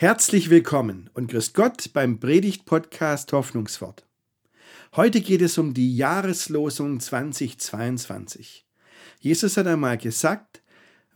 Herzlich 0.00 0.48
willkommen 0.48 1.10
und 1.14 1.28
grüß 1.28 1.54
Gott 1.54 1.92
beim 1.92 2.20
Predigt-Podcast 2.20 3.32
Hoffnungswort. 3.32 4.06
Heute 4.94 5.20
geht 5.20 5.42
es 5.42 5.58
um 5.58 5.74
die 5.74 5.96
Jahreslosung 5.96 7.00
2022. 7.00 8.64
Jesus 9.18 9.56
hat 9.56 9.66
einmal 9.66 9.98
gesagt, 9.98 10.62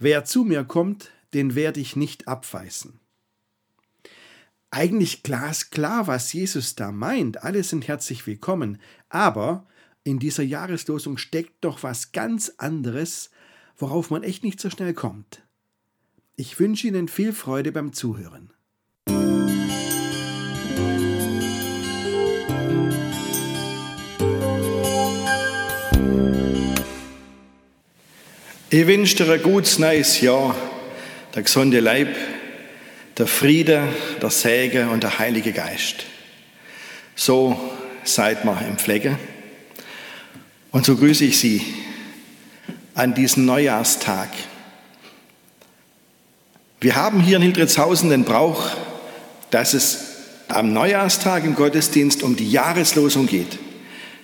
wer 0.01 0.25
zu 0.25 0.43
mir 0.43 0.65
kommt, 0.65 1.13
den 1.33 1.55
werde 1.55 1.79
ich 1.79 1.95
nicht 1.95 2.27
abweisen. 2.27 2.99
Eigentlich 4.73 5.23
glasklar, 5.23 6.09
was 6.09 6.33
Jesus 6.33 6.75
da 6.75 6.91
meint. 6.91 7.45
Alle 7.45 7.63
sind 7.63 7.87
herzlich 7.87 8.27
willkommen. 8.27 8.79
Aber 9.11 9.65
in 10.03 10.19
dieser 10.19 10.43
Jahreslosung 10.43 11.19
steckt 11.19 11.65
doch 11.65 11.85
was 11.85 12.11
ganz 12.11 12.55
anderes, 12.59 13.31
worauf 13.77 14.11
man 14.11 14.25
echt 14.25 14.43
nicht 14.43 14.59
so 14.59 14.71
schnell 14.71 14.93
kommt. 14.93 15.41
Ich 16.35 16.59
wünsche 16.59 16.89
Ihnen 16.89 17.07
viel 17.07 17.33
Freude 17.33 17.71
beim 17.71 17.93
Zuhören. 17.93 18.53
Ich 28.75 28.87
wünsche 28.87 29.17
dir 29.17 29.31
ein 29.31 29.43
gutes 29.43 29.79
neues 29.79 30.23
Jahr, 30.23 30.57
der 31.35 31.43
gesunde 31.43 31.81
Leib, 31.81 32.17
der 33.19 33.27
Friede, 33.27 33.87
der 34.23 34.31
Segen 34.31 34.89
und 34.89 35.03
der 35.03 35.19
Heilige 35.19 35.53
Geist. 35.53 36.07
So 37.15 37.61
seid 38.03 38.47
mal 38.47 38.65
im 38.67 38.79
Pflege. 38.79 39.19
Und 40.71 40.87
so 40.87 40.97
grüße 40.97 41.27
ich 41.27 41.39
Sie 41.39 41.63
an 42.95 43.13
diesem 43.13 43.45
Neujahrstag. 43.45 44.31
Wir 46.81 46.97
haben 46.97 47.21
hier 47.21 47.37
in 47.37 47.43
Hildritzhausen 47.43 48.09
den 48.09 48.25
Brauch, 48.25 48.71
dass 49.51 49.75
es 49.75 49.99
am 50.49 50.73
Neujahrstag 50.73 51.45
im 51.45 51.57
Gottesdienst 51.57 52.23
um 52.23 52.37
die 52.37 52.51
Jahreslosung 52.51 53.27
geht. 53.27 53.59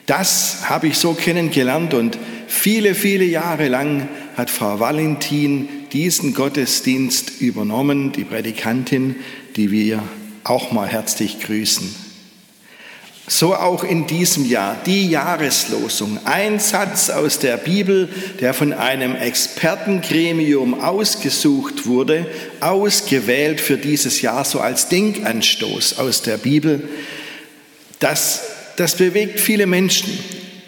Das 0.07 0.71
habe 0.71 0.87
ich 0.87 0.97
so 0.97 1.13
kennengelernt 1.13 1.93
und 1.93 2.17
viele, 2.47 2.95
viele 2.95 3.27
Jahre 3.27 3.69
lang 3.69 4.09
hat 4.39 4.51
Frau 4.51 4.79
Valentin 4.79 5.69
diesen 5.93 6.33
Gottesdienst 6.33 7.41
übernommen, 7.41 8.13
die 8.13 8.23
Predikantin, 8.23 9.17
die 9.57 9.73
wir 9.73 10.01
auch 10.45 10.71
mal 10.71 10.87
herzlich 10.87 11.41
grüßen. 11.41 11.93
So 13.27 13.57
auch 13.57 13.83
in 13.83 14.07
diesem 14.07 14.47
Jahr 14.49 14.77
die 14.87 15.11
Jahreslosung. 15.11 16.21
Ein 16.25 16.61
Satz 16.61 17.11
aus 17.11 17.41
der 17.41 17.57
Bibel, 17.57 18.09
der 18.39 18.55
von 18.55 18.73
einem 18.73 19.17
Expertengremium 19.17 20.81
ausgesucht 20.83 21.87
wurde, 21.87 22.25
ausgewählt 22.61 23.61
für 23.61 23.77
dieses 23.77 24.23
Jahr, 24.23 24.45
so 24.45 24.61
als 24.61 24.89
Denkanstoß 24.89 25.99
aus 25.99 26.23
der 26.23 26.39
Bibel. 26.39 26.89
Das, 27.99 28.43
das 28.77 28.95
bewegt 28.95 29.41
viele 29.41 29.67
Menschen. 29.67 30.17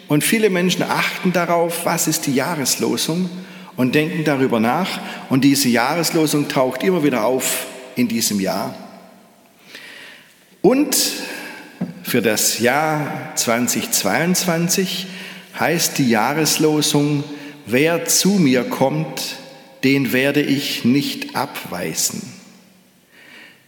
Und 0.09 0.25
viele 0.25 0.49
Menschen 0.49 0.83
achten 0.83 1.31
darauf, 1.31 1.85
was 1.85 2.09
ist 2.09 2.27
die 2.27 2.35
Jahreslosung 2.35 3.29
und 3.77 3.95
denken 3.95 4.23
darüber 4.23 4.59
nach. 4.59 4.99
Und 5.29 5.43
diese 5.43 5.69
Jahreslosung 5.69 6.47
taucht 6.47 6.83
immer 6.83 7.03
wieder 7.03 7.25
auf 7.25 7.65
in 7.95 8.07
diesem 8.07 8.39
Jahr. 8.39 8.75
Und 10.61 10.95
für 12.03 12.21
das 12.21 12.59
Jahr 12.59 13.33
2022 13.35 15.07
heißt 15.59 15.97
die 15.97 16.09
Jahreslosung, 16.09 17.23
wer 17.65 18.05
zu 18.05 18.31
mir 18.31 18.63
kommt, 18.63 19.37
den 19.83 20.13
werde 20.13 20.41
ich 20.41 20.85
nicht 20.85 21.35
abweisen. 21.35 22.21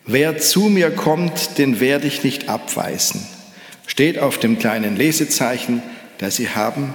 Wer 0.05 0.37
zu 0.37 0.63
mir 0.63 0.91
kommt, 0.91 1.57
den 1.57 1.79
werde 1.79 2.07
ich 2.07 2.23
nicht 2.23 2.49
abweisen. 2.49 3.25
Steht 3.87 4.19
auf 4.19 4.37
dem 4.37 4.59
kleinen 4.59 4.95
Lesezeichen, 4.95 5.81
das 6.17 6.35
Sie 6.35 6.49
haben 6.49 6.93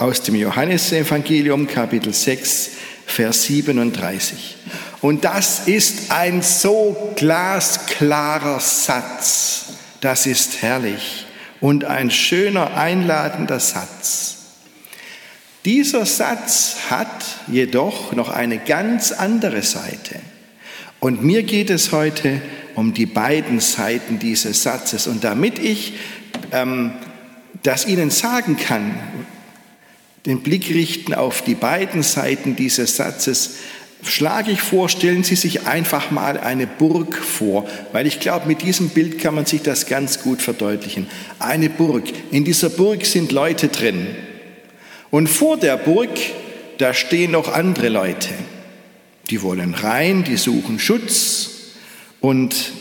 aus 0.00 0.22
dem 0.22 0.34
Johannesevangelium 0.34 1.66
Kapitel 1.66 2.14
6, 2.14 2.70
Vers 3.04 3.42
37. 3.42 4.56
Und 5.02 5.26
das 5.26 5.68
ist 5.68 6.10
ein 6.10 6.40
so 6.40 7.12
glasklarer 7.16 8.60
Satz. 8.60 9.66
Das 10.00 10.24
ist 10.24 10.62
herrlich 10.62 11.26
und 11.60 11.84
ein 11.84 12.10
schöner, 12.10 12.78
einladender 12.78 13.60
Satz. 13.60 14.36
Dieser 15.66 16.06
Satz 16.06 16.76
hat 16.88 17.22
jedoch 17.46 18.12
noch 18.12 18.30
eine 18.30 18.56
ganz 18.56 19.12
andere 19.12 19.60
Seite. 19.60 20.16
Und 20.98 21.22
mir 21.22 21.42
geht 21.42 21.68
es 21.68 21.92
heute 21.92 22.40
um 22.74 22.94
die 22.94 23.04
beiden 23.04 23.60
Seiten 23.60 24.18
dieses 24.18 24.62
Satzes. 24.62 25.06
Und 25.06 25.24
damit 25.24 25.58
ich 25.58 25.92
ähm, 26.52 26.92
das 27.62 27.86
Ihnen 27.86 28.08
sagen 28.08 28.56
kann, 28.56 28.94
den 30.26 30.42
Blick 30.42 30.68
richten 30.70 31.14
auf 31.14 31.42
die 31.42 31.54
beiden 31.54 32.02
Seiten 32.02 32.56
dieses 32.56 32.96
Satzes, 32.96 33.56
schlage 34.02 34.52
ich 34.52 34.60
vor, 34.60 34.88
stellen 34.88 35.24
Sie 35.24 35.34
sich 35.34 35.66
einfach 35.66 36.10
mal 36.10 36.38
eine 36.38 36.66
Burg 36.66 37.16
vor, 37.16 37.66
weil 37.92 38.06
ich 38.06 38.20
glaube, 38.20 38.46
mit 38.46 38.62
diesem 38.62 38.90
Bild 38.90 39.18
kann 39.18 39.34
man 39.34 39.46
sich 39.46 39.62
das 39.62 39.86
ganz 39.86 40.22
gut 40.22 40.42
verdeutlichen. 40.42 41.06
Eine 41.38 41.70
Burg. 41.70 42.04
In 42.30 42.44
dieser 42.44 42.70
Burg 42.70 43.04
sind 43.04 43.32
Leute 43.32 43.68
drin. 43.68 44.06
Und 45.10 45.28
vor 45.28 45.56
der 45.56 45.76
Burg, 45.76 46.10
da 46.78 46.94
stehen 46.94 47.32
noch 47.32 47.52
andere 47.52 47.88
Leute. 47.88 48.30
Die 49.28 49.42
wollen 49.42 49.74
rein, 49.74 50.24
die 50.24 50.36
suchen 50.36 50.78
Schutz. 50.78 51.50
Und 52.20 52.72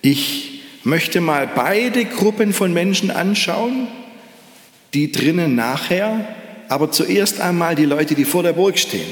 ich 0.00 0.62
möchte 0.84 1.20
mal 1.20 1.46
beide 1.46 2.04
Gruppen 2.04 2.52
von 2.52 2.72
Menschen 2.72 3.10
anschauen, 3.10 3.88
die 4.94 5.12
drinnen 5.12 5.54
nachher 5.54 6.36
aber 6.72 6.90
zuerst 6.90 7.38
einmal 7.38 7.74
die 7.74 7.84
Leute, 7.84 8.14
die 8.14 8.24
vor 8.24 8.42
der 8.42 8.54
Burg 8.54 8.78
stehen. 8.78 9.06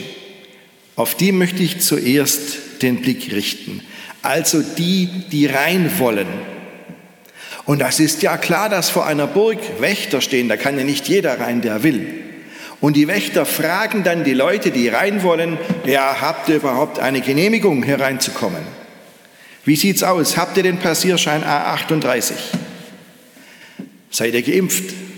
Auf 0.96 1.14
die 1.14 1.30
möchte 1.30 1.62
ich 1.62 1.80
zuerst 1.80 2.80
den 2.80 3.02
Blick 3.02 3.34
richten. 3.34 3.82
Also 4.22 4.62
die, 4.62 5.10
die 5.30 5.44
rein 5.44 5.90
wollen. 5.98 6.26
Und 7.66 7.80
das 7.80 8.00
ist 8.00 8.22
ja 8.22 8.38
klar, 8.38 8.70
dass 8.70 8.88
vor 8.88 9.06
einer 9.06 9.26
Burg 9.26 9.58
Wächter 9.78 10.22
stehen. 10.22 10.48
Da 10.48 10.56
kann 10.56 10.78
ja 10.78 10.84
nicht 10.84 11.06
jeder 11.06 11.38
rein, 11.38 11.60
der 11.60 11.82
will. 11.82 12.06
Und 12.80 12.96
die 12.96 13.08
Wächter 13.08 13.44
fragen 13.44 14.04
dann 14.04 14.24
die 14.24 14.32
Leute, 14.32 14.70
die 14.70 14.88
rein 14.88 15.22
wollen, 15.22 15.58
ja, 15.84 16.16
habt 16.22 16.48
ihr 16.48 16.56
überhaupt 16.56 16.98
eine 16.98 17.20
Genehmigung, 17.20 17.82
hereinzukommen? 17.82 18.62
Wie 19.66 19.76
sieht's 19.76 20.02
aus? 20.02 20.38
Habt 20.38 20.56
ihr 20.56 20.62
den 20.62 20.78
Passierschein 20.78 21.44
A38? 21.44 22.32
Seid 24.10 24.32
ihr 24.32 24.42
geimpft? 24.42 25.09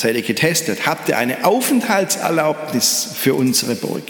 Seid 0.00 0.14
ihr 0.14 0.22
getestet? 0.22 0.86
Habt 0.86 1.08
ihr 1.08 1.18
eine 1.18 1.44
Aufenthaltserlaubnis 1.44 3.16
für 3.16 3.34
unsere 3.34 3.74
Burg? 3.74 4.04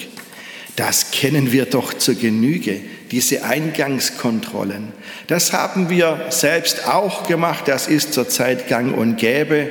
Das 0.77 1.13
kennen 1.13 1.51
wir 1.51 1.65
doch 1.65 1.95
zur 1.95 2.15
Genüge, 2.15 2.79
diese 3.11 3.43
Eingangskontrollen. 3.43 4.93
Das 5.29 5.55
haben 5.55 5.89
wir 5.89 6.27
selbst 6.29 6.87
auch 6.87 7.27
gemacht, 7.27 7.69
das 7.69 7.87
ist 7.89 8.13
zurzeit 8.13 8.69
gang 8.69 8.95
und 8.95 9.17
gäbe. 9.17 9.69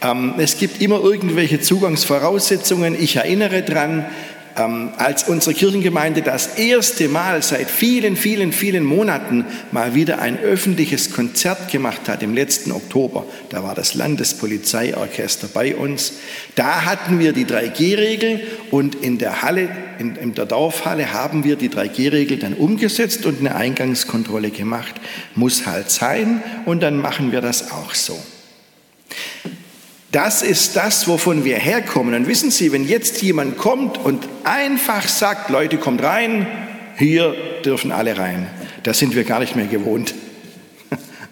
Ähm, 0.00 0.36
es 0.38 0.56
gibt 0.56 0.80
immer 0.80 1.04
irgendwelche 1.04 1.60
Zugangsvoraussetzungen. 1.60 2.96
Ich 2.98 3.16
erinnere 3.16 3.60
daran, 3.60 4.06
ähm, 4.56 4.90
als 4.96 5.24
unsere 5.24 5.54
Kirchengemeinde 5.54 6.22
das 6.22 6.58
erste 6.58 7.08
Mal 7.08 7.42
seit 7.42 7.70
vielen, 7.70 8.16
vielen, 8.16 8.52
vielen 8.52 8.84
Monaten 8.84 9.44
mal 9.70 9.94
wieder 9.94 10.20
ein 10.20 10.38
öffentliches 10.38 11.12
Konzert 11.12 11.70
gemacht 11.70 12.08
hat 12.08 12.22
im 12.22 12.34
letzten 12.34 12.72
Oktober. 12.72 13.24
Da 13.48 13.62
war 13.62 13.74
das 13.74 13.94
Landespolizeiorchester 13.94 15.48
bei 15.48 15.76
uns. 15.76 16.14
Da 16.54 16.84
hatten 16.84 17.18
wir 17.18 17.32
die 17.32 17.44
3G-Regel 17.44 18.40
und 18.70 18.94
in 18.96 19.18
der 19.18 19.42
Halle, 19.42 19.68
in, 19.98 20.16
in 20.16 20.34
der 20.34 20.46
Dorfhalle 20.46 21.12
haben 21.12 21.44
wir 21.44 21.56
die 21.56 21.68
3G-Regel 21.68 22.38
dann 22.38 22.54
umgesetzt 22.54 23.26
und 23.26 23.40
eine 23.40 23.54
Eingangskontrolle 23.54 24.50
gemacht. 24.50 24.94
Muss 25.34 25.66
halt 25.66 25.90
sein 25.90 26.42
und 26.64 26.82
dann 26.82 26.98
machen 26.98 27.32
wir 27.32 27.40
das 27.40 27.70
auch 27.72 27.94
so. 27.94 28.18
Das 30.12 30.42
ist 30.42 30.76
das, 30.76 31.08
wovon 31.08 31.42
wir 31.42 31.56
herkommen. 31.56 32.14
Und 32.14 32.28
wissen 32.28 32.50
Sie, 32.50 32.70
wenn 32.70 32.86
jetzt 32.86 33.22
jemand 33.22 33.56
kommt 33.56 33.96
und 33.96 34.28
einfach 34.44 35.08
sagt, 35.08 35.48
Leute, 35.48 35.78
kommt 35.78 36.02
rein, 36.02 36.46
hier 36.98 37.34
dürfen 37.64 37.90
alle 37.90 38.18
rein, 38.18 38.46
da 38.82 38.92
sind 38.92 39.16
wir 39.16 39.24
gar 39.24 39.40
nicht 39.40 39.56
mehr 39.56 39.66
gewohnt. 39.66 40.14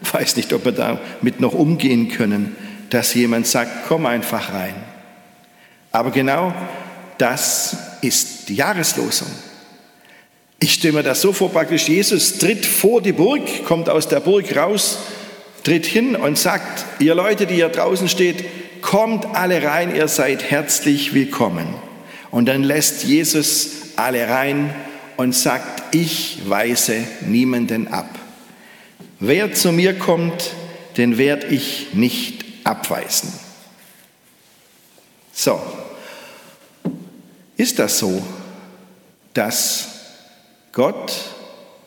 Ich 0.02 0.12
weiß 0.14 0.36
nicht, 0.36 0.54
ob 0.54 0.64
wir 0.64 0.72
damit 0.72 1.40
noch 1.40 1.52
umgehen 1.52 2.08
können, 2.08 2.56
dass 2.88 3.12
jemand 3.12 3.46
sagt, 3.46 3.86
komm 3.86 4.06
einfach 4.06 4.54
rein. 4.54 4.74
Aber 5.92 6.10
genau 6.10 6.54
das 7.18 7.76
ist 8.00 8.48
die 8.48 8.54
Jahreslosung. 8.54 9.28
Ich 10.58 10.72
stelle 10.72 10.94
mir 10.94 11.02
das 11.02 11.20
so 11.20 11.34
vor, 11.34 11.52
praktisch 11.52 11.86
Jesus 11.86 12.38
tritt 12.38 12.64
vor 12.64 13.02
die 13.02 13.12
Burg, 13.12 13.42
kommt 13.66 13.90
aus 13.90 14.08
der 14.08 14.20
Burg 14.20 14.56
raus, 14.56 14.98
tritt 15.64 15.84
hin 15.84 16.16
und 16.16 16.38
sagt, 16.38 16.86
ihr 16.98 17.14
Leute, 17.14 17.46
die 17.46 17.56
hier 17.56 17.68
draußen 17.68 18.08
steht, 18.08 18.44
kommt 18.82 19.26
alle 19.34 19.62
rein, 19.62 19.94
ihr 19.94 20.08
seid 20.08 20.50
herzlich 20.50 21.14
willkommen. 21.14 21.74
Und 22.30 22.46
dann 22.46 22.62
lässt 22.62 23.04
Jesus 23.04 23.70
alle 23.96 24.28
rein 24.28 24.74
und 25.16 25.34
sagt, 25.34 25.94
ich 25.94 26.42
weise 26.48 27.04
niemanden 27.26 27.88
ab. 27.88 28.18
wer 29.20 29.52
zu 29.52 29.70
mir 29.70 29.98
kommt, 29.98 30.54
den 30.96 31.18
werde 31.18 31.46
ich 31.48 31.88
nicht 31.92 32.44
abweisen. 32.64 33.32
So, 35.32 35.60
ist 37.56 37.78
das 37.78 37.98
so, 37.98 38.22
dass 39.34 39.88
Gott 40.72 41.12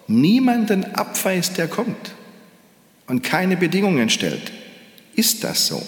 niemanden 0.07 0.85
abweist, 0.95 1.57
der 1.57 1.67
kommt 1.67 2.13
und 3.07 3.23
keine 3.23 3.57
Bedingungen 3.57 4.09
stellt? 4.09 4.51
Ist 5.15 5.43
das 5.43 5.67
so? 5.67 5.81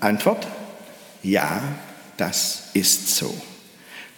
Antwort, 0.00 0.46
ja, 1.22 1.62
das 2.16 2.68
ist 2.74 3.16
so. 3.16 3.34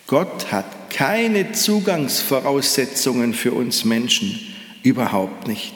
Gott 0.07 0.53
hat 0.53 0.91
keine 0.91 1.53
Zugangsvoraussetzungen 1.53 3.35
für 3.35 3.53
uns 3.53 3.85
Menschen, 3.85 4.39
überhaupt 4.83 5.49
nicht. 5.49 5.75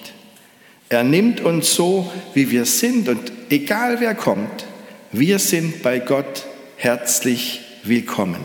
Er 0.88 1.04
nimmt 1.04 1.40
uns 1.40 1.74
so, 1.74 2.10
wie 2.34 2.50
wir 2.50 2.64
sind 2.64 3.08
und 3.08 3.32
egal 3.48 4.00
wer 4.00 4.14
kommt, 4.14 4.66
wir 5.12 5.38
sind 5.38 5.82
bei 5.82 5.98
Gott 5.98 6.46
herzlich 6.76 7.60
willkommen. 7.84 8.40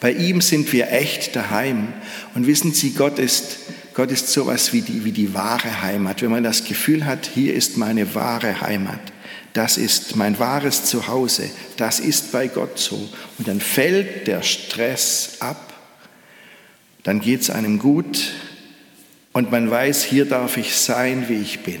Bei 0.00 0.12
ihm 0.12 0.40
sind 0.40 0.72
wir 0.72 0.90
echt 0.90 1.36
daheim. 1.36 1.88
Und 2.34 2.46
wissen 2.46 2.72
Sie, 2.72 2.94
Gott 2.94 3.18
ist, 3.18 3.58
Gott 3.94 4.10
ist 4.10 4.28
sowas 4.28 4.72
wie 4.72 4.80
die, 4.80 5.04
wie 5.04 5.12
die 5.12 5.34
wahre 5.34 5.82
Heimat. 5.82 6.22
Wenn 6.22 6.30
man 6.30 6.42
das 6.42 6.64
Gefühl 6.64 7.04
hat, 7.04 7.30
hier 7.32 7.54
ist 7.54 7.76
meine 7.76 8.14
wahre 8.14 8.62
Heimat, 8.62 9.00
das 9.52 9.76
ist 9.76 10.16
mein 10.16 10.38
wahres 10.38 10.84
Zuhause, 10.84 11.50
das 11.76 12.00
ist 12.00 12.32
bei 12.32 12.48
Gott 12.48 12.78
so. 12.78 13.08
Und 13.38 13.48
dann 13.48 13.60
fällt 13.60 14.26
der 14.26 14.42
Stress 14.42 15.36
ab, 15.40 15.72
dann 17.02 17.20
geht 17.20 17.42
es 17.42 17.50
einem 17.50 17.78
gut, 17.78 18.32
und 19.32 19.50
man 19.50 19.70
weiß, 19.70 20.04
hier 20.04 20.24
darf 20.24 20.56
ich 20.56 20.74
sein, 20.74 21.26
wie 21.28 21.40
ich 21.40 21.60
bin. 21.60 21.80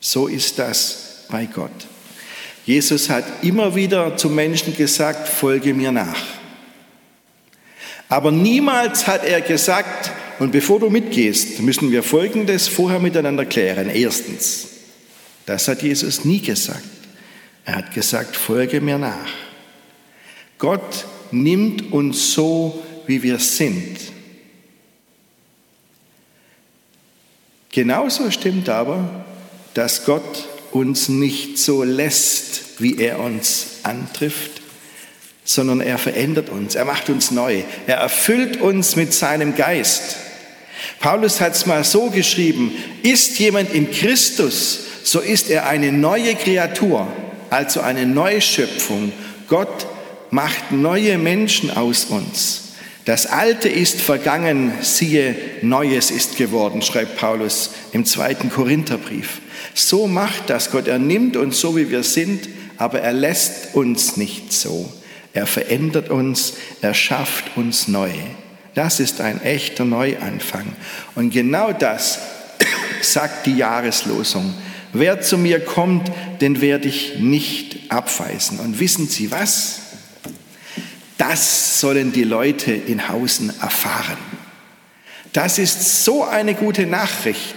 So 0.00 0.26
ist 0.26 0.58
das 0.58 1.26
bei 1.30 1.46
Gott. 1.46 1.70
Jesus 2.64 3.10
hat 3.10 3.24
immer 3.42 3.74
wieder 3.74 4.16
zu 4.16 4.28
Menschen 4.30 4.74
gesagt, 4.74 5.28
folge 5.28 5.74
mir 5.74 5.92
nach. 5.92 6.24
Aber 8.08 8.30
niemals 8.30 9.06
hat 9.06 9.24
er 9.24 9.40
gesagt, 9.40 10.10
und 10.38 10.52
bevor 10.52 10.80
du 10.80 10.90
mitgehst, 10.90 11.60
müssen 11.60 11.90
wir 11.90 12.02
Folgendes 12.02 12.68
vorher 12.68 13.00
miteinander 13.00 13.44
klären. 13.44 13.88
Erstens, 13.88 14.68
das 15.46 15.68
hat 15.68 15.82
Jesus 15.82 16.24
nie 16.24 16.40
gesagt. 16.40 16.82
Er 17.64 17.76
hat 17.76 17.94
gesagt, 17.94 18.36
folge 18.36 18.80
mir 18.80 18.98
nach. 18.98 19.32
Gott 20.58 21.06
nimmt 21.30 21.92
uns 21.92 22.32
so, 22.32 22.82
wie 23.06 23.22
wir 23.22 23.38
sind. 23.38 23.98
Genauso 27.70 28.30
stimmt 28.30 28.68
aber, 28.68 29.24
dass 29.74 30.04
Gott 30.04 30.48
uns 30.72 31.08
nicht 31.08 31.58
so 31.58 31.82
lässt, 31.82 32.80
wie 32.80 32.98
er 32.98 33.20
uns 33.20 33.80
antrifft, 33.82 34.62
sondern 35.44 35.80
er 35.80 35.98
verändert 35.98 36.48
uns, 36.48 36.74
er 36.74 36.84
macht 36.84 37.08
uns 37.08 37.30
neu, 37.30 37.62
er 37.86 37.96
erfüllt 37.98 38.60
uns 38.60 38.96
mit 38.96 39.12
seinem 39.12 39.54
Geist. 39.54 40.16
Paulus 41.00 41.40
hat 41.40 41.54
es 41.54 41.66
mal 41.66 41.84
so 41.84 42.10
geschrieben, 42.10 42.72
ist 43.02 43.38
jemand 43.38 43.72
in 43.72 43.90
Christus, 43.90 44.80
so 45.06 45.20
ist 45.20 45.50
er 45.50 45.68
eine 45.68 45.92
neue 45.92 46.34
Kreatur, 46.34 47.06
also 47.48 47.80
eine 47.80 48.06
Neuschöpfung. 48.06 49.12
Gott 49.46 49.86
macht 50.30 50.72
neue 50.72 51.16
Menschen 51.16 51.70
aus 51.70 52.06
uns. 52.06 52.72
Das 53.04 53.26
Alte 53.26 53.68
ist 53.68 54.00
vergangen, 54.00 54.72
siehe, 54.80 55.36
Neues 55.62 56.10
ist 56.10 56.36
geworden, 56.36 56.82
schreibt 56.82 57.18
Paulus 57.18 57.70
im 57.92 58.04
zweiten 58.04 58.50
Korintherbrief. 58.50 59.40
So 59.74 60.08
macht 60.08 60.50
das 60.50 60.72
Gott. 60.72 60.88
Er 60.88 60.98
nimmt 60.98 61.36
uns 61.36 61.60
so, 61.60 61.76
wie 61.76 61.88
wir 61.88 62.02
sind, 62.02 62.48
aber 62.76 63.00
er 63.00 63.12
lässt 63.12 63.76
uns 63.76 64.16
nicht 64.16 64.52
so. 64.52 64.92
Er 65.32 65.46
verändert 65.46 66.10
uns, 66.10 66.54
er 66.82 66.94
schafft 66.94 67.56
uns 67.56 67.86
neu. 67.86 68.10
Das 68.74 68.98
ist 68.98 69.20
ein 69.20 69.40
echter 69.40 69.84
Neuanfang. 69.84 70.66
Und 71.14 71.30
genau 71.30 71.72
das 71.72 72.18
sagt 73.02 73.46
die 73.46 73.56
Jahreslosung. 73.56 74.52
Wer 74.92 75.20
zu 75.20 75.38
mir 75.38 75.60
kommt, 75.60 76.10
den 76.40 76.60
werde 76.60 76.88
ich 76.88 77.18
nicht 77.18 77.90
abweisen. 77.90 78.58
Und 78.60 78.80
wissen 78.80 79.08
Sie 79.08 79.30
was? 79.30 79.80
Das 81.18 81.80
sollen 81.80 82.12
die 82.12 82.24
Leute 82.24 82.72
in 82.72 83.08
Hausen 83.08 83.52
erfahren. 83.60 84.18
Das 85.32 85.58
ist 85.58 86.04
so 86.04 86.24
eine 86.24 86.54
gute 86.54 86.86
Nachricht. 86.86 87.56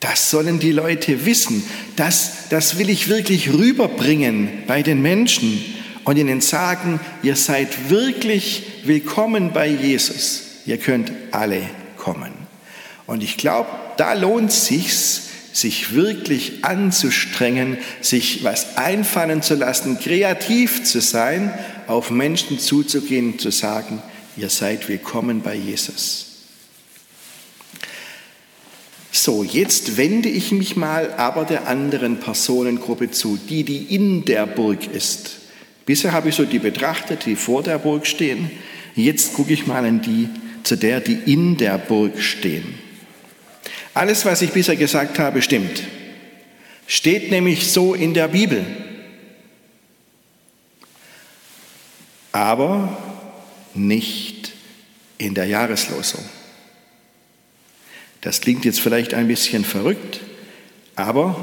Das 0.00 0.30
sollen 0.30 0.58
die 0.58 0.72
Leute 0.72 1.24
wissen. 1.24 1.62
Das, 1.96 2.48
das 2.50 2.76
will 2.76 2.90
ich 2.90 3.08
wirklich 3.08 3.52
rüberbringen 3.52 4.64
bei 4.66 4.82
den 4.82 5.00
Menschen 5.00 5.62
und 6.04 6.18
ihnen 6.18 6.40
sagen, 6.40 6.98
ihr 7.22 7.36
seid 7.36 7.88
wirklich 7.88 8.64
willkommen 8.84 9.52
bei 9.52 9.68
Jesus. 9.68 10.42
Ihr 10.66 10.78
könnt 10.78 11.12
alle 11.30 11.62
kommen. 11.96 12.32
Und 13.06 13.22
ich 13.22 13.36
glaube, 13.36 13.68
da 13.96 14.14
lohnt 14.14 14.52
sich's, 14.52 15.28
sich 15.52 15.94
wirklich 15.94 16.64
anzustrengen, 16.64 17.78
sich 18.00 18.42
was 18.42 18.76
einfallen 18.76 19.42
zu 19.42 19.54
lassen, 19.54 19.98
kreativ 19.98 20.84
zu 20.84 21.00
sein, 21.00 21.52
auf 21.86 22.10
Menschen 22.10 22.58
zuzugehen, 22.58 23.38
zu 23.38 23.50
sagen, 23.50 24.02
ihr 24.36 24.48
seid 24.48 24.88
willkommen 24.88 25.42
bei 25.42 25.54
Jesus. 25.54 26.26
So, 29.14 29.44
jetzt 29.44 29.98
wende 29.98 30.30
ich 30.30 30.52
mich 30.52 30.74
mal 30.74 31.12
aber 31.18 31.44
der 31.44 31.68
anderen 31.68 32.18
Personengruppe 32.18 33.10
zu, 33.10 33.38
die, 33.48 33.62
die 33.62 33.94
in 33.94 34.24
der 34.24 34.46
Burg 34.46 34.86
ist. 34.92 35.38
Bisher 35.84 36.12
habe 36.12 36.30
ich 36.30 36.34
so 36.34 36.44
die 36.44 36.58
betrachtet, 36.58 37.26
die 37.26 37.36
vor 37.36 37.62
der 37.62 37.78
Burg 37.78 38.06
stehen. 38.06 38.50
Jetzt 38.94 39.34
gucke 39.34 39.52
ich 39.52 39.66
mal 39.66 39.84
an 39.84 40.00
die, 40.00 40.28
zu 40.62 40.76
der, 40.76 41.00
die 41.00 41.18
in 41.26 41.58
der 41.58 41.76
Burg 41.76 42.20
stehen. 42.20 42.74
Alles, 43.94 44.24
was 44.24 44.42
ich 44.42 44.52
bisher 44.52 44.76
gesagt 44.76 45.18
habe, 45.18 45.42
stimmt. 45.42 45.82
Steht 46.86 47.30
nämlich 47.30 47.70
so 47.70 47.94
in 47.94 48.14
der 48.14 48.28
Bibel. 48.28 48.64
Aber 52.32 52.96
nicht 53.74 54.52
in 55.18 55.34
der 55.34 55.46
Jahreslosung. 55.46 56.24
Das 58.22 58.40
klingt 58.40 58.64
jetzt 58.64 58.80
vielleicht 58.80 59.14
ein 59.14 59.28
bisschen 59.28 59.64
verrückt, 59.64 60.20
aber 60.96 61.36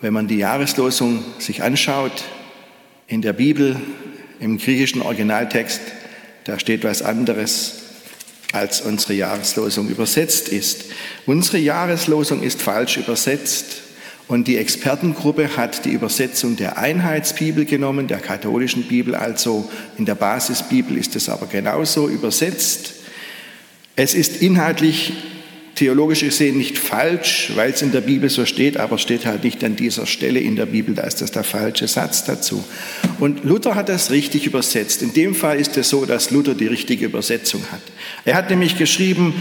wenn 0.00 0.12
man 0.12 0.28
die 0.28 0.36
Jahreslosung 0.36 1.24
sich 1.38 1.62
anschaut, 1.62 2.24
in 3.06 3.22
der 3.22 3.32
Bibel, 3.32 3.80
im 4.38 4.58
griechischen 4.58 5.02
Originaltext, 5.02 5.80
da 6.44 6.58
steht 6.58 6.84
was 6.84 7.02
anderes 7.02 7.87
als 8.52 8.80
unsere 8.80 9.14
Jahreslosung 9.14 9.88
übersetzt 9.88 10.48
ist. 10.48 10.86
Unsere 11.26 11.58
Jahreslosung 11.58 12.42
ist 12.42 12.62
falsch 12.62 12.96
übersetzt 12.96 13.82
und 14.28 14.46
die 14.46 14.58
Expertengruppe 14.58 15.56
hat 15.56 15.84
die 15.84 15.90
Übersetzung 15.92 16.56
der 16.56 16.78
Einheitsbibel 16.78 17.64
genommen, 17.64 18.08
der 18.08 18.20
katholischen 18.20 18.84
Bibel, 18.84 19.14
also 19.14 19.70
in 19.96 20.04
der 20.04 20.14
Basisbibel 20.14 20.96
ist 20.96 21.16
es 21.16 21.28
aber 21.28 21.46
genauso 21.46 22.08
übersetzt. 22.08 22.94
Es 23.96 24.14
ist 24.14 24.42
inhaltlich 24.42 25.12
theologisch 25.78 26.20
gesehen 26.20 26.58
nicht 26.58 26.76
falsch, 26.76 27.52
weil 27.54 27.70
es 27.70 27.82
in 27.82 27.92
der 27.92 28.00
Bibel 28.00 28.28
so 28.28 28.44
steht, 28.44 28.78
aber 28.78 28.98
steht 28.98 29.26
halt 29.26 29.44
nicht 29.44 29.62
an 29.62 29.76
dieser 29.76 30.06
Stelle 30.06 30.40
in 30.40 30.56
der 30.56 30.66
Bibel, 30.66 30.92
da 30.92 31.02
ist 31.04 31.20
das 31.20 31.30
der 31.30 31.44
falsche 31.44 31.86
Satz 31.86 32.24
dazu. 32.24 32.64
Und 33.20 33.44
Luther 33.44 33.76
hat 33.76 33.88
das 33.88 34.10
richtig 34.10 34.44
übersetzt. 34.44 35.02
In 35.02 35.12
dem 35.12 35.36
Fall 35.36 35.60
ist 35.60 35.76
es 35.76 35.88
so, 35.88 36.04
dass 36.04 36.32
Luther 36.32 36.54
die 36.54 36.66
richtige 36.66 37.04
Übersetzung 37.04 37.62
hat. 37.70 37.80
Er 38.24 38.34
hat 38.34 38.50
nämlich 38.50 38.76
geschrieben, 38.76 39.34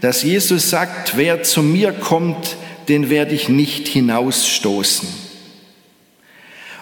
dass 0.00 0.22
Jesus 0.22 0.70
sagt, 0.70 1.16
wer 1.16 1.42
zu 1.42 1.62
mir 1.62 1.90
kommt, 1.90 2.56
den 2.88 3.10
werde 3.10 3.34
ich 3.34 3.48
nicht 3.48 3.88
hinausstoßen. 3.88 5.08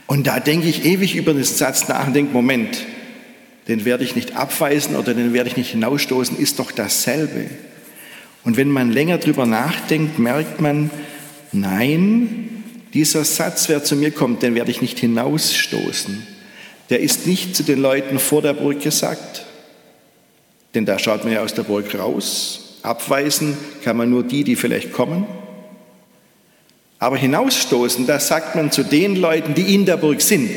Und 0.06 0.26
da 0.26 0.40
denke 0.40 0.68
ich 0.68 0.84
ewig 0.84 1.16
über 1.16 1.32
diesen 1.32 1.56
Satz 1.56 1.88
nach 1.88 2.06
und 2.06 2.14
denke, 2.14 2.34
Moment, 2.34 2.84
den 3.66 3.86
werde 3.86 4.04
ich 4.04 4.14
nicht 4.14 4.36
abweisen 4.36 4.94
oder 4.94 5.14
den 5.14 5.32
werde 5.32 5.48
ich 5.48 5.56
nicht 5.56 5.70
hinausstoßen, 5.70 6.36
ist 6.36 6.58
doch 6.58 6.70
dasselbe. 6.70 7.46
Und 8.44 8.56
wenn 8.56 8.70
man 8.70 8.90
länger 8.90 9.18
drüber 9.18 9.46
nachdenkt, 9.46 10.18
merkt 10.18 10.60
man, 10.60 10.90
nein, 11.52 12.64
dieser 12.94 13.24
Satz, 13.24 13.68
wer 13.68 13.84
zu 13.84 13.96
mir 13.96 14.10
kommt, 14.10 14.42
den 14.42 14.54
werde 14.54 14.70
ich 14.70 14.80
nicht 14.80 14.98
hinausstoßen. 14.98 16.26
Der 16.88 17.00
ist 17.00 17.26
nicht 17.26 17.54
zu 17.54 17.62
den 17.62 17.80
Leuten 17.80 18.18
vor 18.18 18.42
der 18.42 18.54
Burg 18.54 18.80
gesagt, 18.80 19.46
denn 20.74 20.86
da 20.86 20.98
schaut 20.98 21.24
man 21.24 21.32
ja 21.32 21.42
aus 21.42 21.54
der 21.54 21.62
Burg 21.62 21.94
raus. 21.96 22.78
Abweisen 22.82 23.56
kann 23.84 23.96
man 23.96 24.10
nur 24.10 24.22
die, 24.22 24.44
die 24.44 24.56
vielleicht 24.56 24.92
kommen. 24.92 25.26
Aber 26.98 27.16
hinausstoßen, 27.16 28.06
das 28.06 28.28
sagt 28.28 28.56
man 28.56 28.70
zu 28.70 28.82
den 28.82 29.16
Leuten, 29.16 29.54
die 29.54 29.74
in 29.74 29.86
der 29.86 29.96
Burg 29.96 30.20
sind. 30.20 30.50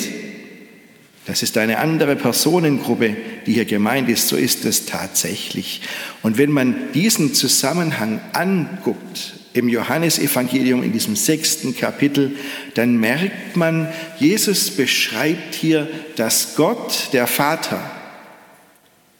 Das 1.25 1.41
ist 1.41 1.57
eine 1.57 1.79
andere 1.79 2.15
Personengruppe, 2.15 3.15
die 3.45 3.53
hier 3.53 3.65
gemeint 3.65 4.09
ist. 4.09 4.27
So 4.27 4.35
ist 4.35 4.65
es 4.65 4.85
tatsächlich. 4.85 5.81
Und 6.21 6.37
wenn 6.37 6.51
man 6.51 6.91
diesen 6.93 7.33
Zusammenhang 7.33 8.19
anguckt, 8.33 9.35
im 9.53 9.69
Johannesevangelium 9.69 10.83
in 10.83 10.91
diesem 10.91 11.15
sechsten 11.15 11.77
Kapitel, 11.77 12.35
dann 12.73 12.97
merkt 12.97 13.55
man, 13.55 13.87
Jesus 14.19 14.71
beschreibt 14.71 15.53
hier, 15.55 15.87
dass 16.15 16.55
Gott, 16.55 17.09
der 17.13 17.27
Vater, 17.27 17.79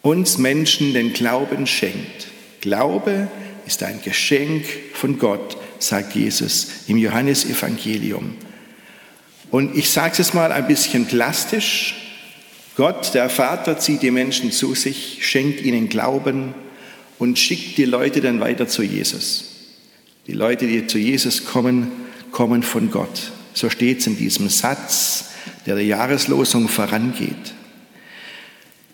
uns 0.02 0.38
Menschen 0.38 0.94
den 0.94 1.14
Glauben 1.14 1.68
schenkt. 1.68 2.28
Glaube 2.62 3.28
ist 3.66 3.84
ein 3.84 4.02
Geschenk 4.02 4.66
von 4.94 5.20
Gott, 5.20 5.56
sagt 5.80 6.16
Jesus 6.16 6.68
im 6.88 6.98
Johannesevangelium. 6.98 8.36
Und 9.54 9.76
ich 9.78 9.92
sage 9.92 10.20
es 10.20 10.34
mal 10.34 10.52
ein 10.52 10.66
bisschen 10.66 11.06
plastisch. 11.06 11.94
Gott, 12.76 13.14
der 13.14 13.30
Vater, 13.30 13.78
zieht 13.78 14.02
die 14.02 14.10
Menschen 14.10 14.52
zu 14.52 14.74
sich, 14.74 15.20
schenkt 15.22 15.62
ihnen 15.62 15.90
Glauben 15.90 16.56
und 17.20 17.38
schickt 17.38 17.78
die 17.78 17.86
Leute 17.86 18.20
dann 18.20 18.40
weiter 18.40 18.68
zu 18.68 18.82
Jesus. 18.82 19.44
Die 20.26 20.34
Leute, 20.34 20.66
die 20.66 20.88
zu 20.88 20.98
Jesus 20.98 21.46
kommen, 21.46 21.92
kommen 22.32 22.64
von 22.64 22.90
Gott. 22.90 23.32
So 23.54 23.70
steht 23.70 24.00
es 24.00 24.08
in 24.08 24.18
diesem 24.18 24.50
Satz, 24.50 25.26
der 25.68 25.76
der 25.76 25.86
Jahreslosung 25.86 26.68
vorangeht. 26.68 27.54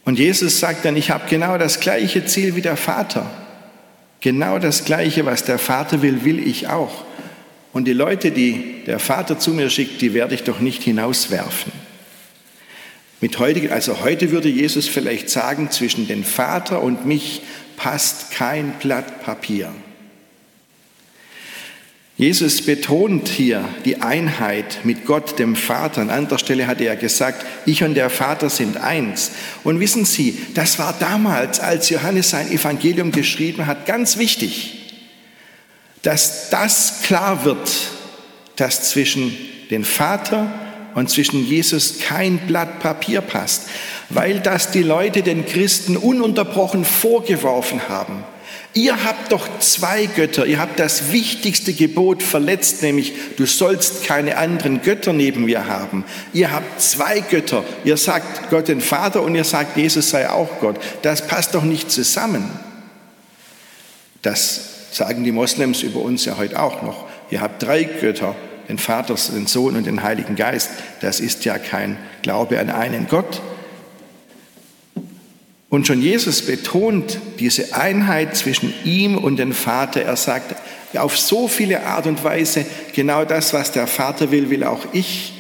Und 0.04 0.20
Jesus 0.20 0.60
sagt 0.60 0.84
dann, 0.84 0.98
ich 0.98 1.10
habe 1.10 1.24
genau 1.30 1.58
das 1.58 1.80
gleiche 1.80 2.25
Ziel 2.25 2.58
wie 2.58 2.62
der 2.62 2.75
Vater. 2.75 3.32
Genau 4.20 4.60
das 4.60 4.84
gleiche, 4.84 5.25
was 5.25 5.46
der 5.46 5.58
Vater 5.58 6.01
will, 6.01 6.25
will 6.25 6.46
ich 6.46 6.68
auch. 6.68 7.06
Und 7.72 7.86
die 7.86 7.94
Leute, 7.94 8.32
die 8.32 8.84
der 8.86 9.00
Vater 9.00 9.38
zu 9.38 9.52
mir 9.52 9.70
schickt, 9.70 10.02
die 10.02 10.14
werde 10.14 10.36
ich 10.36 10.44
doch 10.44 10.60
nicht 10.60 10.84
hinauswerfen. 10.84 11.72
Mit 13.22 13.38
heutige, 13.38 13.72
also 13.72 14.02
heute 14.02 14.32
würde 14.32 14.50
Jesus 14.50 14.88
vielleicht 14.88 15.30
sagen, 15.30 15.72
zwischen 15.72 16.08
den 16.08 16.24
Vater 16.24 16.82
und 16.82 17.06
mich 17.06 17.42
passt 17.76 18.32
kein 18.32 18.74
Blatt 18.80 19.24
Papier. 19.24 19.72
Jesus 22.20 22.62
betont 22.62 23.30
hier 23.30 23.64
die 23.86 24.02
Einheit 24.02 24.80
mit 24.84 25.06
Gott, 25.06 25.40
dem 25.40 25.56
Vater. 25.56 26.02
An 26.02 26.10
anderer 26.10 26.38
Stelle 26.38 26.68
hat 26.68 26.82
er 26.82 26.98
gesagt, 26.98 27.46
ich 27.66 27.82
und 27.82 27.96
der 27.96 28.10
Vater 28.10 28.50
sind 28.50 28.76
eins. 28.76 29.32
Und 29.64 29.80
wissen 29.80 30.04
Sie, 30.04 30.38
das 30.54 30.80
war 30.80 30.94
damals, 31.00 31.62
als 31.62 31.90
Johannes 31.90 32.30
sein 32.30 32.52
Evangelium 32.52 33.14
geschrieben 33.14 33.68
hat, 33.68 33.86
ganz 33.86 34.18
wichtig, 34.18 34.79
dass 36.01 36.50
das 36.50 37.01
klar 37.03 37.44
wird, 37.46 37.70
dass 38.56 38.89
zwischen 38.89 39.36
den 39.70 39.84
Vater 39.84 40.51
und 40.96 41.10
zwischen 41.10 41.46
Jesus 41.46 42.00
kein 42.00 42.39
Blatt 42.39 42.79
Papier 42.79 43.22
passt, 43.22 43.63
weil 44.10 44.39
das 44.39 44.72
die 44.72 44.84
Leute 44.84 45.22
den 45.22 45.46
Christen 45.46 45.98
ununterbrochen 45.98 46.86
vorgeworfen 46.86 47.88
haben. 47.89 48.24
Ihr 48.75 49.03
habt 49.03 49.32
doch 49.32 49.48
zwei 49.60 50.06
Götter, 50.06 50.46
ihr 50.46 50.60
habt 50.60 50.79
das 50.79 51.12
wichtigste 51.12 51.74
Gebot 51.74 52.22
verletzt, 52.22 52.84
nämlich 52.84 53.13
du 53.36 53.48
sollst 53.48 54.03
keine 54.03 54.38
anderen 54.38 54.84
Götter 54.84 55.12
neben 55.12 55.46
mir 55.46 55.65
haben. 55.65 56.06
Ihr 56.34 56.51
habt 56.51 56.79
zwei 56.79 57.20
Götter, 57.22 57.63
ihr 57.84 57.98
sagt 57.98 58.51
Gott 58.51 58.68
den 58.68 58.82
Vater 58.82 59.24
und 59.24 59.34
ihr 59.34 59.44
sagt 59.44 59.75
Jesus 59.75 60.12
sei 60.12 60.29
auch 60.29 60.60
Gott. 60.60 60.79
Das 61.01 61.25
passt 61.25 61.56
doch 61.56 61.63
nicht 61.63 61.89
zusammen. 61.89 62.48
Das 64.22 64.79
sagen 64.91 65.24
die 65.24 65.31
Moslems 65.31 65.84
über 65.84 66.01
uns 66.01 66.25
ja 66.25 66.38
heute 66.38 66.62
auch 66.62 66.81
noch. 66.81 67.05
Ihr 67.29 67.41
habt 67.41 67.62
drei 67.62 67.84
Götter, 67.84 68.36
den 68.67 68.77
Vater, 68.77 69.15
den 69.34 69.48
Sohn 69.48 69.75
und 69.75 69.86
den 69.86 70.03
Heiligen 70.03 70.36
Geist. 70.36 70.72
Das 71.01 71.19
ist 71.19 71.46
ja 71.46 71.58
kein 71.58 71.98
Glaube 72.22 72.60
an 72.60 72.69
einen 72.69 73.08
Gott. 73.08 73.41
Und 75.69 75.86
schon 75.86 76.01
Jesus 76.01 76.41
betont 76.41 77.19
diese 77.39 77.75
Einheit 77.75 78.36
zwischen 78.36 78.74
ihm 78.84 79.17
und 79.17 79.38
dem 79.38 79.53
Vater. 79.53 80.01
Er 80.01 80.15
sagt 80.15 80.55
auf 80.98 81.17
so 81.17 81.48
viele 81.48 81.86
Art 81.86 82.08
und 82.08 82.24
Weise, 82.24 82.65
genau 82.93 83.24
das, 83.24 83.53
was 83.53 83.72
der 83.72 83.86
Vater 83.86 84.31
will, 84.31 84.50
will 84.50 84.63
auch 84.63 84.86
ich. 84.93 85.34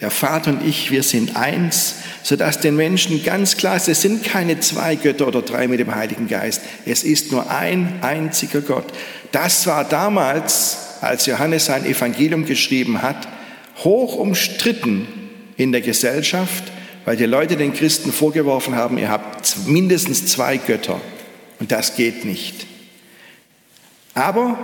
Der 0.00 0.10
Vater 0.10 0.52
und 0.52 0.66
ich, 0.66 0.90
wir 0.90 1.02
sind 1.02 1.36
eins, 1.36 1.96
sodass 2.22 2.58
den 2.58 2.74
Menschen 2.74 3.22
ganz 3.22 3.58
klar 3.58 3.76
ist, 3.76 3.88
es 3.88 4.00
sind 4.00 4.24
keine 4.24 4.58
zwei 4.60 4.94
Götter 4.94 5.28
oder 5.28 5.42
drei 5.42 5.68
mit 5.68 5.78
dem 5.78 5.94
Heiligen 5.94 6.26
Geist. 6.26 6.62
Es 6.86 7.04
ist 7.04 7.32
nur 7.32 7.50
ein 7.50 7.98
einziger 8.00 8.62
Gott. 8.62 8.86
Das 9.30 9.66
war 9.66 9.84
damals 9.84 10.78
als 11.02 11.26
Johannes 11.26 11.66
sein 11.66 11.84
Evangelium 11.84 12.46
geschrieben 12.46 13.02
hat, 13.02 13.28
hoch 13.84 14.16
umstritten 14.16 15.06
in 15.56 15.72
der 15.72 15.82
Gesellschaft, 15.82 16.64
weil 17.04 17.16
die 17.16 17.26
Leute 17.26 17.56
den 17.56 17.74
Christen 17.74 18.12
vorgeworfen 18.12 18.76
haben, 18.76 18.98
ihr 18.98 19.10
habt 19.10 19.66
mindestens 19.66 20.26
zwei 20.26 20.56
Götter 20.56 21.00
und 21.58 21.72
das 21.72 21.96
geht 21.96 22.24
nicht. 22.24 22.66
Aber 24.14 24.58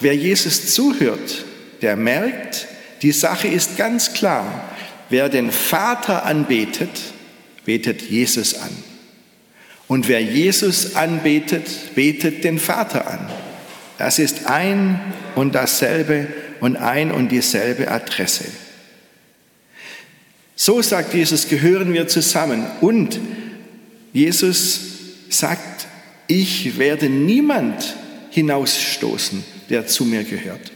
wer 0.00 0.14
Jesus 0.14 0.74
zuhört, 0.74 1.44
der 1.82 1.96
merkt, 1.96 2.66
die 3.02 3.12
Sache 3.12 3.48
ist 3.48 3.76
ganz 3.76 4.12
klar. 4.12 4.70
Wer 5.08 5.28
den 5.28 5.50
Vater 5.50 6.24
anbetet, 6.24 6.90
betet 7.64 8.02
Jesus 8.02 8.54
an. 8.54 8.70
Und 9.88 10.06
wer 10.06 10.22
Jesus 10.22 10.94
anbetet, 10.94 11.94
betet 11.94 12.44
den 12.44 12.58
Vater 12.58 13.08
an. 13.08 13.28
Das 13.98 14.18
ist 14.18 14.46
ein 14.46 15.00
und 15.34 15.54
dasselbe 15.54 16.28
und 16.60 16.76
ein 16.76 17.10
und 17.10 17.30
dieselbe 17.30 17.90
Adresse. 17.90 18.44
So 20.54 20.80
sagt 20.82 21.14
Jesus, 21.14 21.48
gehören 21.48 21.92
wir 21.92 22.06
zusammen. 22.06 22.66
Und 22.80 23.18
Jesus 24.12 24.80
sagt, 25.28 25.86
ich 26.28 26.78
werde 26.78 27.08
niemand 27.08 27.96
hinausstoßen, 28.30 29.42
der 29.70 29.86
zu 29.86 30.04
mir 30.04 30.22
gehört. 30.22 30.70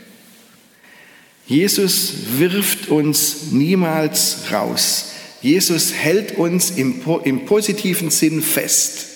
Jesus 1.46 2.12
wirft 2.38 2.88
uns 2.88 3.52
niemals 3.52 4.50
raus. 4.50 5.12
Jesus 5.42 5.92
hält 5.92 6.38
uns 6.38 6.70
im, 6.70 7.02
im 7.24 7.44
positiven 7.44 8.10
Sinn 8.10 8.42
fest. 8.42 9.06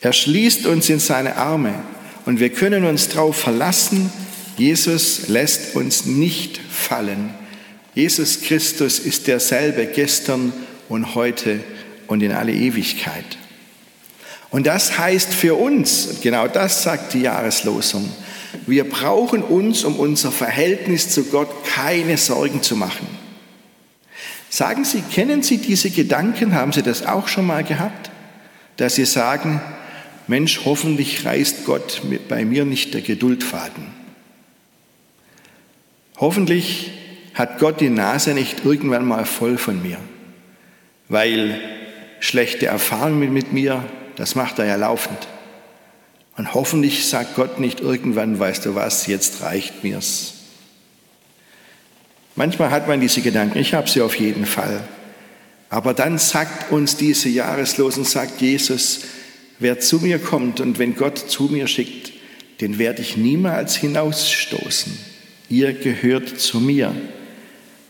Er 0.00 0.12
schließt 0.12 0.66
uns 0.66 0.88
in 0.88 1.00
seine 1.00 1.36
Arme 1.36 1.74
und 2.24 2.38
wir 2.38 2.50
können 2.50 2.84
uns 2.84 3.08
darauf 3.08 3.36
verlassen, 3.36 4.12
Jesus 4.56 5.28
lässt 5.28 5.74
uns 5.74 6.06
nicht 6.06 6.58
fallen. 6.58 7.34
Jesus 7.94 8.42
Christus 8.42 8.98
ist 8.98 9.26
derselbe 9.26 9.86
gestern 9.86 10.52
und 10.88 11.14
heute 11.14 11.60
und 12.06 12.22
in 12.22 12.32
alle 12.32 12.52
Ewigkeit. 12.52 13.24
Und 14.50 14.66
das 14.66 14.98
heißt 14.98 15.32
für 15.32 15.54
uns, 15.54 16.20
genau 16.22 16.46
das 16.46 16.82
sagt 16.82 17.14
die 17.14 17.22
Jahreslosung, 17.22 18.08
wir 18.66 18.88
brauchen 18.88 19.42
uns 19.42 19.84
um 19.84 19.96
unser 19.96 20.30
Verhältnis 20.30 21.08
zu 21.08 21.24
Gott 21.24 21.64
keine 21.64 22.16
Sorgen 22.16 22.62
zu 22.62 22.76
machen. 22.76 23.06
Sagen 24.50 24.84
Sie, 24.84 25.00
kennen 25.00 25.42
Sie 25.42 25.56
diese 25.56 25.90
Gedanken? 25.90 26.54
Haben 26.54 26.72
Sie 26.72 26.82
das 26.82 27.06
auch 27.06 27.28
schon 27.28 27.46
mal 27.46 27.64
gehabt? 27.64 28.10
Dass 28.76 28.96
Sie 28.96 29.06
sagen, 29.06 29.60
Mensch, 30.26 30.60
hoffentlich 30.64 31.24
reißt 31.24 31.64
Gott 31.64 32.02
bei 32.28 32.44
mir 32.44 32.64
nicht 32.64 32.94
der 32.94 33.00
Geduldfaden. 33.00 33.86
Hoffentlich 36.18 36.92
hat 37.34 37.58
Gott 37.58 37.80
die 37.80 37.88
Nase 37.88 38.34
nicht 38.34 38.64
irgendwann 38.64 39.06
mal 39.06 39.24
voll 39.24 39.56
von 39.58 39.82
mir, 39.82 39.98
weil 41.08 41.60
schlechte 42.20 42.66
Erfahrungen 42.66 43.32
mit 43.32 43.52
mir, 43.52 43.84
das 44.16 44.34
macht 44.34 44.58
er 44.58 44.66
ja 44.66 44.76
laufend. 44.76 45.26
Und 46.36 46.54
hoffentlich 46.54 47.06
sagt 47.06 47.34
Gott 47.34 47.60
nicht 47.60 47.80
irgendwann, 47.80 48.38
weißt 48.38 48.66
du 48.66 48.74
was, 48.74 49.06
jetzt 49.06 49.42
reicht 49.42 49.84
mir's. 49.84 50.34
Manchmal 52.34 52.70
hat 52.70 52.88
man 52.88 53.00
diese 53.00 53.20
Gedanken, 53.20 53.58
ich 53.58 53.74
habe 53.74 53.90
sie 53.90 54.00
auf 54.00 54.14
jeden 54.18 54.46
Fall. 54.46 54.82
Aber 55.68 55.92
dann 55.92 56.18
sagt 56.18 56.72
uns 56.72 56.96
diese 56.96 57.28
Jahreslosen, 57.28 58.04
sagt 58.04 58.40
Jesus, 58.40 59.00
Wer 59.62 59.78
zu 59.78 60.00
mir 60.00 60.18
kommt 60.18 60.58
und 60.58 60.80
wenn 60.80 60.96
Gott 60.96 61.18
zu 61.18 61.44
mir 61.44 61.68
schickt, 61.68 62.12
den 62.60 62.78
werde 62.78 63.00
ich 63.00 63.16
niemals 63.16 63.76
hinausstoßen. 63.76 64.92
Ihr 65.48 65.72
gehört 65.72 66.40
zu 66.40 66.58
mir. 66.58 66.92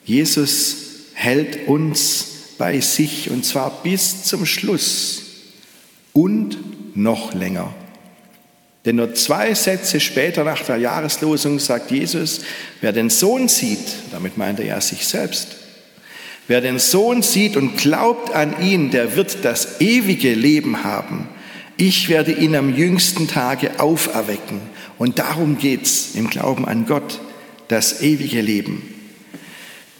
Jesus 0.04 0.76
hält 1.14 1.66
uns 1.68 2.26
bei 2.58 2.78
sich 2.80 3.30
und 3.30 3.46
zwar 3.46 3.82
bis 3.82 4.25
zum 4.25 4.44
Schluss 4.44 5.22
und 6.12 6.58
noch 6.94 7.32
länger. 7.32 7.75
Denn 8.85 8.97
nur 8.97 9.15
zwei 9.15 9.55
Sätze 9.55 10.01
später 10.01 10.45
nach 10.45 10.62
der 10.62 10.77
Jahreslosung 10.77 11.59
sagt 11.59 11.91
Jesus, 11.91 12.41
wer 12.81 12.93
den 12.93 13.11
Sohn 13.11 13.49
sieht, 13.49 13.79
damit 14.11 14.37
meint 14.37 14.59
er 14.59 14.67
ja 14.67 14.81
sich 14.81 15.07
selbst, 15.07 15.49
wer 16.49 16.61
den 16.61 16.79
Sohn 16.79 17.23
sieht 17.23 17.57
und 17.57 17.77
glaubt 17.77 18.35
an 18.35 18.61
ihn, 18.61 18.91
der 18.91 19.15
wird 19.15 19.45
das 19.45 19.81
ewige 19.81 20.35
Leben 20.35 20.83
haben 20.83 21.29
ich 21.77 22.09
werde 22.09 22.33
ihn 22.33 22.55
am 22.55 22.75
jüngsten 22.75 23.27
Tage 23.27 23.81
auferwecken. 23.81 24.61
Und 24.99 25.19
darum 25.19 25.59
geht 25.59 25.83
es 25.83 26.15
im 26.15 26.31
Glauben 26.31 26.65
an 26.65 26.87
Gott, 26.87 27.21
das 27.69 28.03
ewige 28.03 28.41
Leben. 28.41 28.83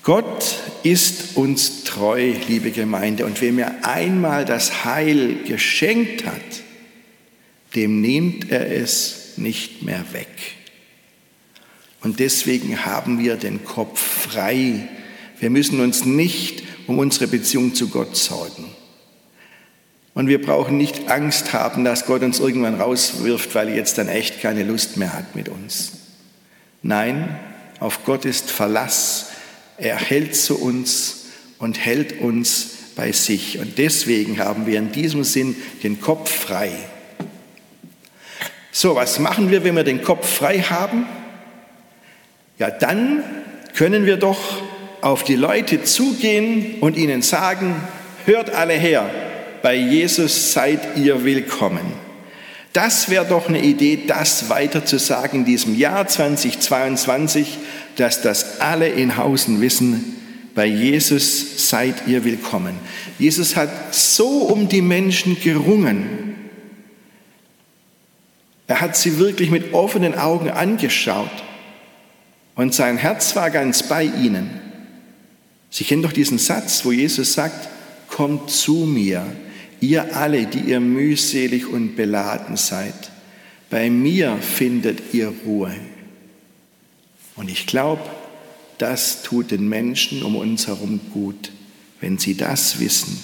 Gott 0.05 0.59
ist 0.83 1.37
uns 1.37 1.85
treu, 1.85 2.33
liebe 2.49 2.71
Gemeinde, 2.71 3.25
und 3.25 3.41
wem 3.41 3.59
er 3.59 3.85
einmal 3.85 4.45
das 4.45 4.85
Heil 4.85 5.39
geschenkt 5.45 6.27
hat, 6.27 6.41
dem 7.75 8.01
nimmt 8.01 8.51
er 8.51 8.71
es 8.71 9.35
nicht 9.37 9.83
mehr 9.83 10.05
weg. 10.13 10.29
Und 12.01 12.19
deswegen 12.21 12.85
haben 12.85 13.19
wir 13.19 13.37
den 13.37 13.65
Kopf 13.65 14.01
frei. 14.01 14.89
Wir 15.39 15.51
müssen 15.51 15.81
uns 15.81 16.05
nicht 16.05 16.63
um 16.87 16.99
unsere 16.99 17.29
Beziehung 17.29 17.75
zu 17.75 17.89
Gott 17.89 18.17
sorgen. 18.17 18.65
Und 20.15 20.27
wir 20.27 20.43
brauchen 20.43 20.77
nicht 20.77 21.09
Angst 21.09 21.53
haben, 21.53 21.85
dass 21.85 22.05
Gott 22.05 22.23
uns 22.23 22.39
irgendwann 22.39 22.81
rauswirft, 22.81 23.55
weil 23.55 23.69
er 23.69 23.77
jetzt 23.77 23.97
dann 23.99 24.09
echt 24.09 24.41
keine 24.41 24.63
Lust 24.63 24.97
mehr 24.97 25.15
hat 25.15 25.35
mit 25.35 25.49
uns. 25.49 25.93
Nein, 26.83 27.39
auf 27.81 28.05
Gott 28.05 28.25
ist 28.25 28.51
Verlass. 28.51 29.29
Er 29.79 29.97
hält 29.97 30.37
zu 30.37 30.61
uns 30.61 31.27
und 31.59 31.79
hält 31.79 32.21
uns 32.21 32.69
bei 32.95 33.13
sich. 33.13 33.59
Und 33.59 33.79
deswegen 33.79 34.39
haben 34.39 34.67
wir 34.67 34.79
in 34.79 34.93
diesem 34.93 35.25
Sinn 35.25 35.57
den 35.83 36.01
Kopf 36.01 36.31
frei. 36.31 36.73
So, 38.75 38.97
was 38.97 39.19
machen 39.19 39.51
wir, 39.51 39.65
wenn 39.65 39.77
wir 39.77 39.85
den 39.85 40.03
Kopf 40.03 40.27
frei 40.27 40.61
haben? 40.61 41.07
Ja, 42.59 42.71
dann 42.71 43.23
können 43.75 44.07
wir 44.07 44.17
doch 44.17 44.63
auf 45.03 45.25
die 45.25 45.37
Leute 45.37 45.85
zugehen 45.85 46.77
und 46.81 46.97
ihnen 46.97 47.21
sagen, 47.21 47.77
hört 48.25 48.55
alle 48.55 48.73
her, 48.73 49.11
bei 49.63 49.75
Jesus 49.75 50.55
seid 50.55 50.97
ihr 50.97 51.23
willkommen. 51.23 51.85
Das 52.73 53.11
wäre 53.11 53.27
doch 53.27 53.47
eine 53.47 53.61
Idee, 53.61 54.05
das 54.07 54.49
weiter 54.49 54.87
zu 54.87 54.99
sagen 54.99 55.41
in 55.41 55.45
diesem 55.45 55.77
Jahr 55.77 56.07
2022, 56.07 57.59
dass 57.97 58.23
das 58.23 58.63
alle 58.63 58.89
in 58.89 59.19
Hausen 59.19 59.61
wissen, 59.61 60.17
bei 60.55 60.65
Jesus 60.65 61.69
seid 61.69 62.07
ihr 62.07 62.25
willkommen. 62.25 62.75
Jesus 63.19 63.55
hat 63.55 63.95
so 63.95 64.29
um 64.29 64.71
die 64.71 64.81
Menschen 64.81 65.39
gerungen. 65.39 66.32
Er 68.73 68.81
hat 68.81 68.97
sie 68.97 69.19
wirklich 69.19 69.51
mit 69.51 69.75
offenen 69.75 70.15
Augen 70.15 70.49
angeschaut 70.49 71.45
und 72.55 72.73
sein 72.73 72.97
Herz 72.97 73.37
war 73.37 73.51
ganz 73.51 73.83
bei 73.83 74.05
ihnen. 74.05 74.49
Sie 75.69 75.85
kennen 75.85 76.01
doch 76.01 76.13
diesen 76.15 76.39
Satz, 76.39 76.83
wo 76.87 76.91
Jesus 76.91 77.35
sagt, 77.35 77.69
kommt 78.09 78.49
zu 78.49 78.87
mir, 78.87 79.27
ihr 79.83 80.17
alle, 80.17 80.47
die 80.47 80.61
ihr 80.61 80.81
mühselig 80.81 81.67
und 81.67 81.97
beladen 81.97 82.57
seid. 82.57 82.95
Bei 83.69 83.91
mir 83.91 84.39
findet 84.39 85.13
ihr 85.13 85.35
Ruhe. 85.45 85.75
Und 87.37 87.51
ich 87.51 87.67
glaube, 87.67 88.09
das 88.79 89.23
tut 89.23 89.51
den 89.51 89.69
Menschen 89.69 90.23
um 90.23 90.35
uns 90.35 90.67
herum 90.67 90.99
gut, 91.13 91.53
wenn 92.01 92.17
sie 92.17 92.39
das 92.39 92.81
wissen. 92.81 93.23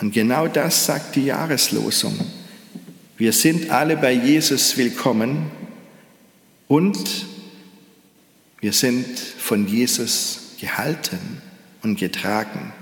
Und 0.00 0.14
genau 0.14 0.48
das 0.48 0.86
sagt 0.86 1.14
die 1.14 1.26
Jahreslosung. 1.26 2.18
Wir 3.18 3.32
sind 3.32 3.70
alle 3.70 3.96
bei 3.96 4.12
Jesus 4.12 4.76
willkommen 4.76 5.50
und 6.68 7.26
wir 8.60 8.74
sind 8.74 9.18
von 9.18 9.66
Jesus 9.66 10.56
gehalten 10.60 11.40
und 11.82 11.98
getragen. 11.98 12.74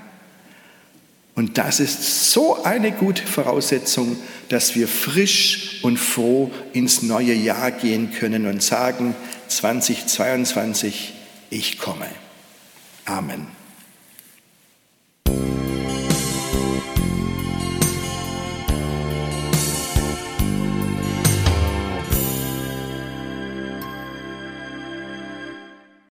Und 1.37 1.57
das 1.57 1.79
ist 1.79 2.33
so 2.33 2.65
eine 2.65 2.91
gute 2.91 3.25
Voraussetzung, 3.25 4.17
dass 4.49 4.75
wir 4.75 4.89
frisch 4.89 5.79
und 5.83 5.99
froh 5.99 6.51
ins 6.73 7.03
neue 7.03 7.35
Jahr 7.35 7.71
gehen 7.71 8.13
können 8.13 8.47
und 8.47 8.61
sagen, 8.61 9.15
2022, 9.47 11.13
ich 11.51 11.79
komme. 11.79 12.09
Amen. 13.05 13.64